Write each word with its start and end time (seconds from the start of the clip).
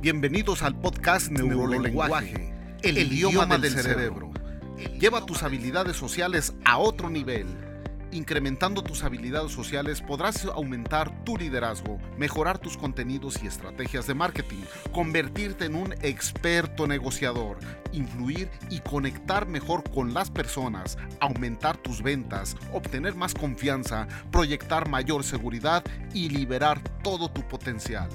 Bienvenidos 0.00 0.62
al 0.62 0.80
podcast 0.80 1.30
Neurolenguaje, 1.30 2.54
el, 2.80 2.96
idioma, 2.96 3.44
del, 3.58 3.70
cerebro. 3.70 4.30
Lleva 4.98 5.26
tus 5.26 5.42
habilidades 5.42 5.94
sociales 5.94 6.54
a 6.64 6.78
otro 6.78 7.10
nivel. 7.10 7.46
Incrementando 8.10 8.82
tus 8.82 9.04
habilidades 9.04 9.52
sociales 9.52 10.00
podrás 10.00 10.46
aumentar 10.46 11.22
tu 11.24 11.36
liderazgo, 11.36 11.98
mejorar 12.16 12.58
tus 12.58 12.78
contenidos 12.78 13.42
y 13.42 13.46
estrategias 13.46 14.06
de 14.06 14.14
marketing, 14.14 14.62
convertirte 14.90 15.66
en 15.66 15.74
un 15.74 15.92
experto 16.00 16.86
negociador, 16.86 17.58
influir 17.92 18.48
y 18.70 18.80
conectar 18.80 19.46
mejor 19.46 19.84
con 19.90 20.14
las 20.14 20.30
personas, 20.30 20.96
aumentar 21.20 21.76
tus 21.76 22.02
ventas, 22.02 22.56
obtener 22.72 23.16
más 23.16 23.34
confianza, 23.34 24.08
proyectar 24.32 24.88
mayor 24.88 25.24
seguridad 25.24 25.84
y 26.14 26.30
liberar 26.30 26.80
todo 27.02 27.30
tu 27.30 27.46
potencial. 27.46 28.08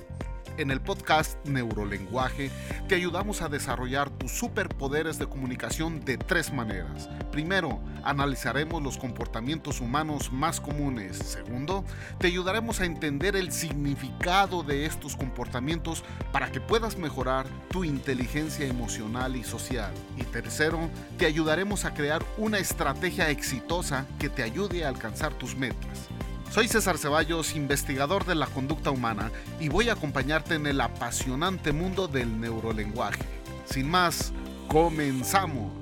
En 0.57 0.71
el 0.71 0.79
podcast 0.79 1.37
Neurolenguaje 1.45 2.50
te 2.87 2.96
ayudamos 2.96 3.41
a 3.41 3.50
desarrollar 3.50 4.09
tus 4.09 4.32
superpoderes 4.32 5.19
de 5.19 5.27
comunicación 5.27 6.05
de 6.05 6.18
tres 6.18 6.54
maneras. 6.54 7.09
Primero, 7.29 7.82
analizaremos 8.05 8.82
los 8.82 8.97
comportamientos 8.97 9.82
humanos 9.82 10.32
más 10.32 10.61
comunes. 10.61 11.18
Segundo, 11.18 11.83
te 12.19 12.27
ayudaremos 12.27 12.79
a 12.79 12.86
entender 12.86 13.36
el 13.36 13.51
significado 13.51 14.63
de 14.63 14.86
estos 14.86 15.18
comportamientos 15.18 16.05
para 16.32 16.49
que 16.49 16.61
puedas 16.61 16.97
mejorar 16.97 17.46
tu 17.69 17.83
inteligencia 17.83 18.65
emocional 18.65 19.35
y 19.35 19.43
social. 19.43 19.91
Y 20.15 20.24
tercero, 20.24 20.89
te 21.18 21.25
ayudaremos 21.25 21.83
a 21.83 21.93
crear 21.93 22.24
una 22.37 22.60
estrategia 22.60 23.29
exitosa 23.29 24.05
que 24.19 24.29
te 24.29 24.41
ayude 24.41 24.85
a 24.85 24.89
alcanzar 24.89 25.33
tus 25.33 25.57
metas. 25.57 26.10
Soy 26.55 26.69
César 26.69 26.97
Ceballos, 26.97 27.54
investigador 27.54 28.23
de 28.23 28.33
la 28.33 28.45
conducta 28.47 28.89
humana, 28.89 29.29
y 29.59 29.68
voy 29.68 29.89
a 29.89 29.91
acompañarte 29.91 30.55
en 30.55 30.65
el 30.65 30.79
apasionante 30.79 31.73
mundo 31.73 32.08
del 32.08 32.39
neurolenguaje. 32.39 33.25
Sin 33.66 33.89
más, 33.89 34.31
comenzamos. 34.69 35.73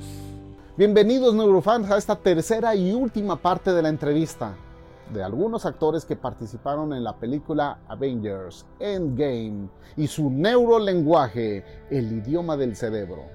Bienvenidos 0.75 1.35
neurofans 1.35 1.91
a 1.91 1.97
esta 1.99 2.15
tercera 2.15 2.73
y 2.73 2.91
última 2.91 3.35
parte 3.35 3.71
de 3.71 3.83
la 3.83 3.89
entrevista 3.89 4.55
de 5.13 5.21
algunos 5.21 5.67
actores 5.67 6.05
que 6.05 6.15
participaron 6.15 6.91
en 6.93 7.03
la 7.03 7.17
película 7.17 7.77
Avengers 7.87 8.65
Endgame 8.79 9.69
y 9.95 10.07
su 10.07 10.31
neurolenguaje, 10.31 11.63
el 11.91 12.13
idioma 12.13 12.57
del 12.57 12.75
cerebro. 12.75 13.25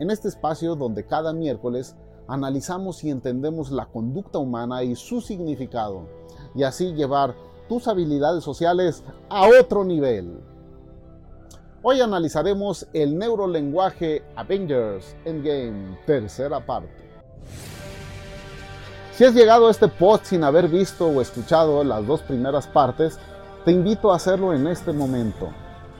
En 0.00 0.10
este 0.10 0.26
espacio 0.26 0.74
donde 0.74 1.06
cada 1.06 1.32
miércoles 1.32 1.94
analizamos 2.28 3.02
y 3.04 3.10
entendemos 3.10 3.70
la 3.70 3.86
conducta 3.86 4.38
humana 4.38 4.82
y 4.82 4.96
su 4.96 5.20
significado 5.20 6.08
y 6.54 6.62
así 6.62 6.92
llevar 6.94 7.34
tus 7.68 7.88
habilidades 7.88 8.44
sociales 8.44 9.04
a 9.28 9.48
otro 9.60 9.84
nivel. 9.84 10.40
Hoy 11.82 12.00
analizaremos 12.00 12.86
el 12.92 13.16
neurolenguaje 13.16 14.24
Avengers 14.34 15.14
Endgame, 15.24 15.98
tercera 16.06 16.64
parte. 16.64 17.06
Si 19.12 19.24
has 19.24 19.34
llegado 19.34 19.68
a 19.68 19.70
este 19.70 19.88
post 19.88 20.26
sin 20.26 20.44
haber 20.44 20.68
visto 20.68 21.06
o 21.06 21.20
escuchado 21.20 21.82
las 21.84 22.06
dos 22.06 22.22
primeras 22.22 22.66
partes, 22.66 23.18
te 23.64 23.72
invito 23.72 24.12
a 24.12 24.16
hacerlo 24.16 24.52
en 24.52 24.66
este 24.66 24.92
momento, 24.92 25.48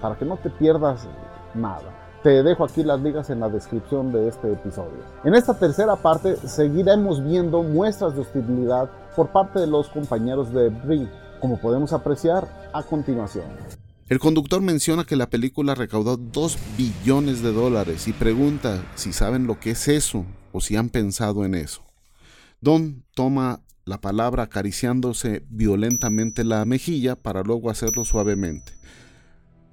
para 0.01 0.17
que 0.17 0.25
no 0.25 0.37
te 0.37 0.51
pierdas 0.51 1.07
nada. 1.55 2.06
Te 2.27 2.43
dejo 2.43 2.65
aquí 2.65 2.83
las 2.83 3.01
ligas 3.01 3.31
en 3.31 3.39
la 3.39 3.49
descripción 3.49 4.11
de 4.11 4.27
este 4.27 4.53
episodio. 4.53 4.99
En 5.23 5.37
esta 5.37 5.57
tercera 5.57 5.95
parte 5.95 6.35
seguiremos 6.49 7.23
viendo 7.23 7.63
muestras 7.63 8.17
de 8.17 8.23
hostilidad 8.23 8.91
por 9.15 9.31
parte 9.31 9.61
de 9.61 9.69
los 9.69 9.89
compañeros 9.91 10.53
de 10.53 10.71
Brie, 10.71 11.09
como 11.39 11.57
podemos 11.61 11.93
apreciar 11.93 12.49
a 12.73 12.83
continuación. 12.83 13.45
El 14.09 14.19
conductor 14.19 14.61
menciona 14.61 15.05
que 15.05 15.15
la 15.15 15.31
película 15.31 15.77
recaudó 15.77 16.17
2 16.17 16.59
billones 16.77 17.43
de 17.43 17.53
dólares 17.53 18.09
y 18.09 18.13
pregunta 18.13 18.83
si 18.97 19.13
saben 19.13 19.47
lo 19.47 19.61
que 19.61 19.71
es 19.71 19.87
eso 19.87 20.27
o 20.51 20.61
si 20.61 20.75
han 20.75 20.89
pensado 20.89 21.45
en 21.45 21.55
eso. 21.55 21.83
Don 22.61 23.05
toma 23.15 23.61
la 23.85 24.01
palabra 24.01 24.43
acariciándose 24.43 25.45
violentamente 25.49 26.43
la 26.43 26.65
mejilla 26.65 27.15
para 27.15 27.45
luego 27.45 27.71
hacerlo 27.71 28.05
suavemente. 28.05 28.73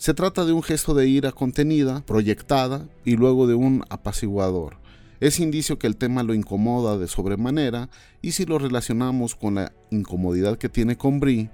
Se 0.04 0.14
trata 0.14 0.44
de 0.44 0.52
un 0.52 0.62
gesto 0.62 0.94
de 0.94 1.08
ira 1.08 1.32
contenida, 1.32 2.04
proyectada 2.06 2.90
y 3.06 3.16
luego 3.16 3.48
de 3.48 3.54
un 3.54 3.86
apaciguador. 3.90 4.76
Es 5.22 5.40
indicio 5.40 5.80
que 5.80 5.88
el 5.88 5.96
tema 5.96 6.24
lo 6.24 6.34
incomoda 6.34 6.98
de 6.98 7.08
sobremanera 7.08 7.90
y 8.22 8.34
si 8.34 8.44
lo 8.44 8.60
relacionamos 8.60 9.34
con 9.34 9.56
la 9.56 9.72
incomodidad 9.92 10.58
que 10.58 10.68
tiene 10.68 10.98
con 10.98 11.22
Brie, 11.22 11.52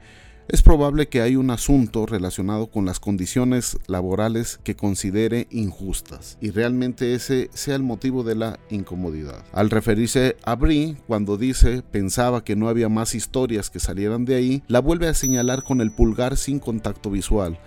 es 0.48 0.64
probable 0.64 1.10
que 1.10 1.22
hay 1.22 1.36
un 1.36 1.52
asunto 1.52 2.08
relacionado 2.08 2.72
con 2.72 2.88
las 2.88 3.00
condiciones 3.00 3.78
laborales 3.86 4.60
que 4.64 4.76
considere 4.76 5.46
injustas 5.52 6.40
y 6.42 6.50
realmente 6.50 7.14
ese 7.14 7.52
sea 7.54 7.76
el 7.76 7.84
motivo 7.84 8.24
de 8.24 8.34
la 8.34 8.60
incomodidad. 8.72 9.46
Al 9.52 9.70
referirse 9.70 10.38
a 10.44 10.56
Brie, 10.56 10.98
cuando 11.06 11.38
dice 11.38 11.84
pensaba 11.84 12.44
que 12.44 12.56
no 12.56 12.68
había 12.68 12.90
más 12.90 13.14
historias 13.14 13.70
que 13.70 13.80
salieran 13.80 14.26
de 14.26 14.34
ahí, 14.34 14.64
la 14.68 14.80
vuelve 14.80 15.08
a 15.08 15.14
señalar 15.14 15.62
con 15.62 15.82
el 15.82 15.92
pulgar 15.92 16.36
sin 16.36 16.58
contacto 16.58 17.12
visual, 17.12 17.60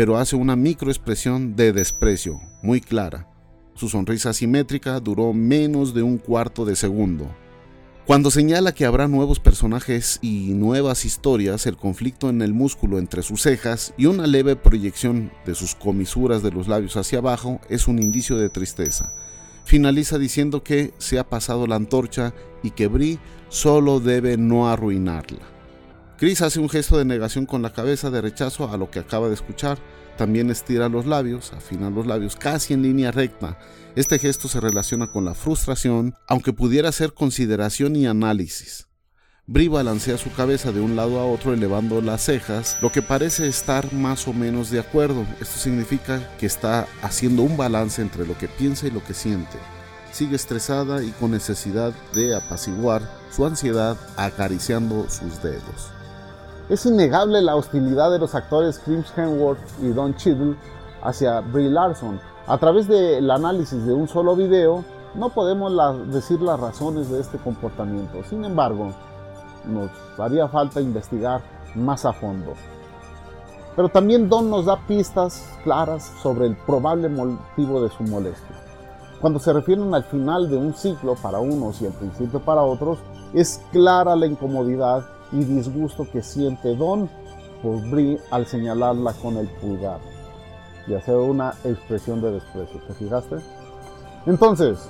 pero 0.00 0.16
hace 0.16 0.34
una 0.34 0.56
microexpresión 0.56 1.56
de 1.56 1.74
desprecio 1.74 2.40
muy 2.62 2.80
clara. 2.80 3.28
Su 3.74 3.90
sonrisa 3.90 4.32
simétrica 4.32 4.98
duró 4.98 5.34
menos 5.34 5.92
de 5.92 6.02
un 6.02 6.16
cuarto 6.16 6.64
de 6.64 6.74
segundo. 6.74 7.30
Cuando 8.06 8.30
señala 8.30 8.72
que 8.72 8.86
habrá 8.86 9.08
nuevos 9.08 9.40
personajes 9.40 10.18
y 10.22 10.54
nuevas 10.54 11.04
historias, 11.04 11.66
el 11.66 11.76
conflicto 11.76 12.30
en 12.30 12.40
el 12.40 12.54
músculo 12.54 12.98
entre 12.98 13.22
sus 13.22 13.42
cejas 13.42 13.92
y 13.98 14.06
una 14.06 14.26
leve 14.26 14.56
proyección 14.56 15.32
de 15.44 15.54
sus 15.54 15.74
comisuras 15.74 16.42
de 16.42 16.50
los 16.50 16.66
labios 16.66 16.96
hacia 16.96 17.18
abajo 17.18 17.60
es 17.68 17.86
un 17.86 17.98
indicio 17.98 18.38
de 18.38 18.48
tristeza. 18.48 19.12
Finaliza 19.66 20.16
diciendo 20.16 20.62
que 20.62 20.94
se 20.96 21.18
ha 21.18 21.28
pasado 21.28 21.66
la 21.66 21.76
antorcha 21.76 22.32
y 22.62 22.70
que 22.70 22.86
Brie 22.86 23.18
solo 23.50 24.00
debe 24.00 24.38
no 24.38 24.70
arruinarla. 24.70 25.49
Chris 26.20 26.42
hace 26.42 26.60
un 26.60 26.68
gesto 26.68 26.98
de 26.98 27.06
negación 27.06 27.46
con 27.46 27.62
la 27.62 27.72
cabeza 27.72 28.10
de 28.10 28.20
rechazo 28.20 28.70
a 28.70 28.76
lo 28.76 28.90
que 28.90 28.98
acaba 28.98 29.28
de 29.28 29.34
escuchar, 29.34 29.78
también 30.18 30.50
estira 30.50 30.90
los 30.90 31.06
labios, 31.06 31.54
afina 31.54 31.88
los 31.88 32.06
labios 32.06 32.36
casi 32.36 32.74
en 32.74 32.82
línea 32.82 33.10
recta. 33.10 33.58
Este 33.96 34.18
gesto 34.18 34.46
se 34.46 34.60
relaciona 34.60 35.10
con 35.10 35.24
la 35.24 35.32
frustración, 35.32 36.14
aunque 36.28 36.52
pudiera 36.52 36.92
ser 36.92 37.14
consideración 37.14 37.96
y 37.96 38.06
análisis. 38.06 38.86
Bri 39.46 39.68
balancea 39.68 40.18
su 40.18 40.30
cabeza 40.30 40.72
de 40.72 40.82
un 40.82 40.94
lado 40.94 41.20
a 41.20 41.24
otro 41.24 41.54
elevando 41.54 42.02
las 42.02 42.22
cejas, 42.22 42.76
lo 42.82 42.92
que 42.92 43.00
parece 43.00 43.48
estar 43.48 43.90
más 43.94 44.28
o 44.28 44.34
menos 44.34 44.70
de 44.70 44.80
acuerdo. 44.80 45.24
Esto 45.40 45.58
significa 45.58 46.36
que 46.38 46.44
está 46.44 46.86
haciendo 47.00 47.44
un 47.44 47.56
balance 47.56 48.02
entre 48.02 48.26
lo 48.26 48.36
que 48.36 48.46
piensa 48.46 48.86
y 48.86 48.90
lo 48.90 49.02
que 49.02 49.14
siente. 49.14 49.56
Sigue 50.12 50.36
estresada 50.36 51.02
y 51.02 51.12
con 51.12 51.30
necesidad 51.30 51.94
de 52.12 52.36
apaciguar 52.36 53.10
su 53.34 53.46
ansiedad 53.46 53.96
acariciando 54.18 55.08
sus 55.08 55.42
dedos. 55.42 55.94
Es 56.70 56.86
innegable 56.86 57.42
la 57.42 57.56
hostilidad 57.56 58.12
de 58.12 58.20
los 58.20 58.36
actores 58.36 58.80
Chris 58.84 59.12
Hemsworth 59.16 59.58
y 59.82 59.88
Don 59.88 60.14
Cheadle 60.14 60.54
hacia 61.02 61.40
Brie 61.40 61.68
Larson. 61.68 62.20
A 62.46 62.58
través 62.58 62.86
del 62.86 63.28
análisis 63.28 63.84
de 63.84 63.92
un 63.92 64.06
solo 64.06 64.36
video, 64.36 64.84
no 65.16 65.30
podemos 65.30 65.72
decir 66.12 66.40
las 66.40 66.60
razones 66.60 67.10
de 67.10 67.18
este 67.18 67.38
comportamiento. 67.38 68.22
Sin 68.22 68.44
embargo, 68.44 68.92
nos 69.64 69.90
haría 70.16 70.46
falta 70.46 70.80
investigar 70.80 71.42
más 71.74 72.04
a 72.04 72.12
fondo. 72.12 72.52
Pero 73.74 73.88
también 73.88 74.28
Don 74.28 74.48
nos 74.48 74.66
da 74.66 74.78
pistas 74.86 75.44
claras 75.64 76.12
sobre 76.22 76.46
el 76.46 76.56
probable 76.56 77.08
motivo 77.08 77.82
de 77.82 77.90
su 77.90 78.04
molestia. 78.04 78.54
Cuando 79.20 79.40
se 79.40 79.52
refieren 79.52 79.92
al 79.92 80.04
final 80.04 80.48
de 80.48 80.56
un 80.56 80.72
ciclo 80.74 81.16
para 81.16 81.40
unos 81.40 81.82
y 81.82 81.86
el 81.86 81.92
principio 81.94 82.38
para 82.38 82.62
otros, 82.62 83.00
es 83.34 83.60
clara 83.72 84.14
la 84.14 84.26
incomodidad 84.26 85.04
y 85.32 85.44
disgusto 85.44 86.08
que 86.10 86.22
siente 86.22 86.74
Don 86.76 87.08
por 87.62 87.88
Brie 87.90 88.18
al 88.30 88.46
señalarla 88.46 89.12
con 89.14 89.36
el 89.36 89.48
pulgar 89.48 90.00
y 90.86 90.94
hacer 90.94 91.16
una 91.16 91.54
expresión 91.64 92.20
de 92.20 92.32
desprecio. 92.32 92.80
¿Te 92.86 92.94
fijaste? 92.94 93.36
Entonces, 94.26 94.88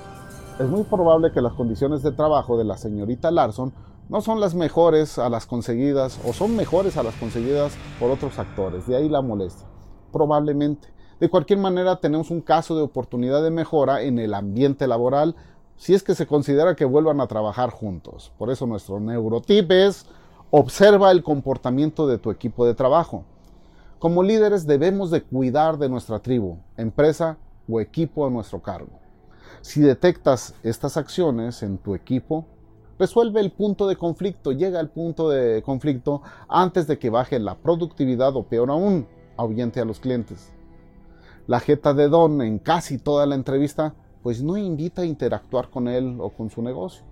es 0.59 0.67
muy 0.67 0.83
probable 0.83 1.31
que 1.31 1.41
las 1.41 1.53
condiciones 1.53 2.03
de 2.03 2.11
trabajo 2.11 2.57
de 2.57 2.63
la 2.63 2.77
señorita 2.77 3.31
Larson 3.31 3.73
no 4.09 4.21
son 4.21 4.39
las 4.39 4.55
mejores 4.55 5.17
a 5.17 5.29
las 5.29 5.45
conseguidas 5.45 6.19
o 6.25 6.33
son 6.33 6.55
mejores 6.55 6.97
a 6.97 7.03
las 7.03 7.15
conseguidas 7.15 7.73
por 7.99 8.11
otros 8.11 8.37
actores. 8.39 8.87
De 8.87 8.95
ahí 8.95 9.09
la 9.09 9.21
molestia. 9.21 9.67
Probablemente. 10.11 10.89
De 11.19 11.29
cualquier 11.29 11.59
manera, 11.59 11.97
tenemos 11.97 12.31
un 12.31 12.41
caso 12.41 12.75
de 12.75 12.81
oportunidad 12.81 13.43
de 13.43 13.51
mejora 13.51 14.01
en 14.01 14.19
el 14.19 14.33
ambiente 14.33 14.87
laboral 14.87 15.35
si 15.77 15.93
es 15.93 16.03
que 16.03 16.13
se 16.13 16.27
considera 16.27 16.75
que 16.75 16.85
vuelvan 16.85 17.21
a 17.21 17.27
trabajar 17.27 17.69
juntos. 17.69 18.33
Por 18.37 18.51
eso 18.51 18.67
nuestro 18.67 18.99
neurotip 18.99 19.71
es 19.71 20.05
Observa 20.53 21.11
el 21.11 21.23
comportamiento 21.23 22.07
de 22.07 22.17
tu 22.17 22.29
equipo 22.29 22.65
de 22.65 22.73
trabajo. 22.73 23.23
Como 23.99 24.21
líderes 24.21 24.67
debemos 24.67 25.09
de 25.09 25.23
cuidar 25.23 25.77
de 25.77 25.87
nuestra 25.87 26.19
tribu, 26.19 26.57
empresa 26.75 27.37
o 27.69 27.79
equipo 27.79 28.27
a 28.27 28.29
nuestro 28.29 28.61
cargo. 28.61 28.99
Si 29.61 29.79
detectas 29.79 30.53
estas 30.61 30.97
acciones 30.97 31.63
en 31.63 31.77
tu 31.77 31.95
equipo, 31.95 32.47
resuelve 32.99 33.39
el 33.39 33.53
punto 33.53 33.87
de 33.87 33.95
conflicto, 33.95 34.51
llega 34.51 34.81
al 34.81 34.89
punto 34.89 35.29
de 35.29 35.63
conflicto 35.63 36.21
antes 36.49 36.85
de 36.85 36.99
que 36.99 37.09
baje 37.09 37.39
la 37.39 37.55
productividad 37.55 38.35
o 38.35 38.43
peor 38.43 38.71
aún, 38.71 39.07
ahuyente 39.37 39.79
a 39.79 39.85
los 39.85 40.01
clientes. 40.01 40.51
la 41.47 41.61
jeta 41.61 41.93
de 41.93 42.09
Don 42.09 42.41
en 42.41 42.59
casi 42.59 42.97
toda 42.97 43.25
la 43.25 43.35
entrevista, 43.35 43.93
pues 44.21 44.43
no 44.43 44.57
invita 44.57 45.03
a 45.03 45.05
interactuar 45.05 45.69
con 45.69 45.87
él 45.87 46.17
o 46.19 46.29
con 46.29 46.49
su 46.49 46.61
negocio. 46.61 47.10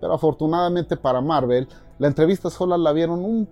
Pero 0.00 0.14
afortunadamente 0.14 0.96
para 0.96 1.20
Marvel, 1.20 1.68
la 1.98 2.08
entrevista 2.08 2.50
sola 2.50 2.78
la 2.78 2.92
vieron 2.92 3.24
un 3.24 3.48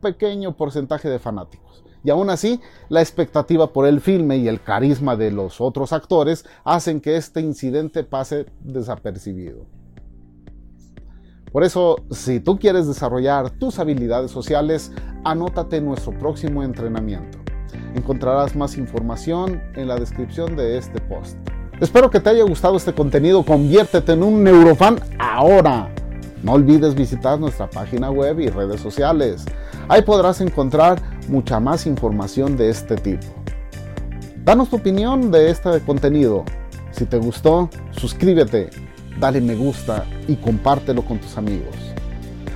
pequeño 0.00 0.56
porcentaje 0.56 1.08
de 1.08 1.18
fanáticos. 1.18 1.84
Y 2.04 2.10
aún 2.10 2.30
así, 2.30 2.60
la 2.88 3.00
expectativa 3.00 3.72
por 3.72 3.86
el 3.86 4.00
filme 4.00 4.36
y 4.36 4.48
el 4.48 4.62
carisma 4.62 5.16
de 5.16 5.30
los 5.30 5.60
otros 5.60 5.92
actores 5.92 6.44
hacen 6.64 7.00
que 7.00 7.16
este 7.16 7.40
incidente 7.40 8.04
pase 8.04 8.46
desapercibido. 8.60 9.66
Por 11.52 11.64
eso, 11.64 11.96
si 12.10 12.40
tú 12.40 12.58
quieres 12.58 12.86
desarrollar 12.86 13.50
tus 13.50 13.78
habilidades 13.78 14.30
sociales, 14.30 14.92
anótate 15.24 15.78
en 15.78 15.86
nuestro 15.86 16.16
próximo 16.16 16.62
entrenamiento. 16.62 17.38
Encontrarás 17.94 18.54
más 18.54 18.76
información 18.76 19.62
en 19.74 19.88
la 19.88 19.96
descripción 19.96 20.56
de 20.56 20.78
este 20.78 21.00
post. 21.00 21.36
Espero 21.80 22.10
que 22.10 22.20
te 22.20 22.30
haya 22.30 22.42
gustado 22.42 22.76
este 22.76 22.92
contenido. 22.92 23.44
Conviértete 23.44 24.12
en 24.12 24.22
un 24.22 24.42
neurofan 24.44 24.98
ahora. 25.38 25.88
No 26.42 26.52
olvides 26.52 26.94
visitar 26.94 27.38
nuestra 27.38 27.68
página 27.70 28.10
web 28.10 28.40
y 28.40 28.48
redes 28.48 28.80
sociales. 28.80 29.44
Ahí 29.88 30.02
podrás 30.02 30.40
encontrar 30.40 31.00
mucha 31.28 31.60
más 31.60 31.86
información 31.86 32.56
de 32.56 32.70
este 32.70 32.96
tipo. 32.96 33.26
Danos 34.44 34.68
tu 34.68 34.76
opinión 34.76 35.30
de 35.30 35.50
este 35.50 35.80
contenido. 35.80 36.44
Si 36.90 37.04
te 37.04 37.18
gustó, 37.18 37.70
suscríbete, 37.92 38.70
dale 39.20 39.40
me 39.40 39.54
gusta 39.54 40.04
y 40.26 40.36
compártelo 40.36 41.02
con 41.02 41.18
tus 41.18 41.36
amigos. 41.36 41.74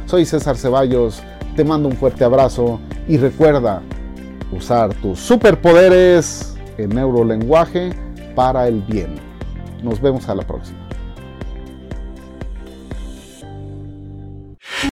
Soy 0.06 0.24
César 0.24 0.56
Ceballos, 0.56 1.22
te 1.54 1.64
mando 1.64 1.88
un 1.88 1.96
fuerte 1.96 2.24
abrazo 2.24 2.80
y 3.06 3.16
recuerda 3.16 3.82
usar 4.52 4.92
tus 4.94 5.20
superpoderes 5.20 6.56
en 6.78 6.90
neurolenguaje 6.90 7.90
para 8.34 8.66
el 8.66 8.80
bien. 8.82 9.14
Nos 9.82 10.00
vemos 10.00 10.28
a 10.28 10.34
la 10.34 10.46
próxima. 10.46 10.81